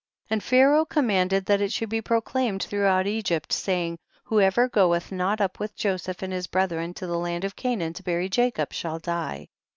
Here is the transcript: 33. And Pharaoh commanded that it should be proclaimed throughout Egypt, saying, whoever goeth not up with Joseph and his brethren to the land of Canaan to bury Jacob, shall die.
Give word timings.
33. 0.29 0.33
And 0.35 0.43
Pharaoh 0.43 0.85
commanded 0.85 1.45
that 1.45 1.61
it 1.61 1.71
should 1.71 1.89
be 1.89 2.01
proclaimed 2.01 2.63
throughout 2.63 3.05
Egypt, 3.05 3.53
saying, 3.53 3.99
whoever 4.23 4.67
goeth 4.67 5.11
not 5.11 5.39
up 5.39 5.59
with 5.59 5.75
Joseph 5.75 6.23
and 6.23 6.33
his 6.33 6.47
brethren 6.47 6.95
to 6.95 7.05
the 7.05 7.19
land 7.19 7.43
of 7.43 7.55
Canaan 7.55 7.93
to 7.93 8.01
bury 8.01 8.27
Jacob, 8.27 8.73
shall 8.73 8.97
die. 8.97 9.49